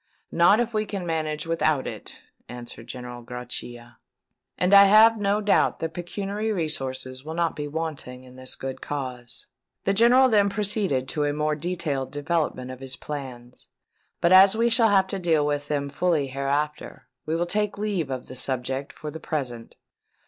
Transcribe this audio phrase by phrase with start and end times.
[0.31, 3.97] "Not if we can manage without it," answered General Grachia;
[4.57, 8.81] "and I have no doubt that pecuniary resources will not be wanting in this good
[8.81, 9.45] cause."
[9.83, 13.67] The General then proceeded to a more detailed development of his plans;
[14.21, 18.09] but as we shall have to deal with them fully hereafter, we will take leave
[18.09, 19.75] of the subject for the present.